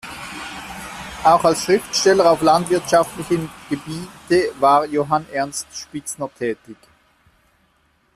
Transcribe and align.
Auch 1.23 1.43
als 1.43 1.63
Schriftsteller 1.63 2.31
auf 2.31 2.41
landwirtschaftlichem 2.41 3.51
Gebiete 3.69 4.51
war 4.59 4.87
Johann 4.87 5.27
Ernst 5.31 5.67
Spitzner 5.75 6.27
tätig. 6.33 6.75